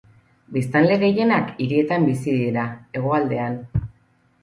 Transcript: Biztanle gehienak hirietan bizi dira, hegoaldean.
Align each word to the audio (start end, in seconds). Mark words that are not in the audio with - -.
Biztanle 0.55 0.97
gehienak 1.03 1.53
hirietan 1.65 2.09
bizi 2.09 2.37
dira, 2.41 2.67
hegoaldean. 2.99 3.65